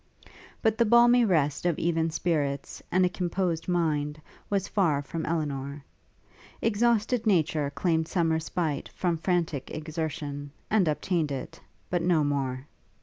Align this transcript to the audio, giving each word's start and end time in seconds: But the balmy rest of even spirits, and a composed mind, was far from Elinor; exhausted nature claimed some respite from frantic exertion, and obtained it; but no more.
But 0.63 0.79
the 0.79 0.85
balmy 0.85 1.25
rest 1.25 1.63
of 1.63 1.77
even 1.77 2.09
spirits, 2.09 2.81
and 2.91 3.05
a 3.05 3.07
composed 3.07 3.67
mind, 3.67 4.19
was 4.49 4.67
far 4.67 5.03
from 5.03 5.27
Elinor; 5.27 5.85
exhausted 6.59 7.27
nature 7.27 7.69
claimed 7.69 8.07
some 8.07 8.31
respite 8.31 8.89
from 8.95 9.17
frantic 9.19 9.69
exertion, 9.69 10.49
and 10.71 10.87
obtained 10.87 11.31
it; 11.31 11.59
but 11.91 12.01
no 12.01 12.23
more. 12.23 12.65